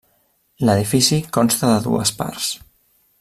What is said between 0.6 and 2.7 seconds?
L'edifici consta de dues parts.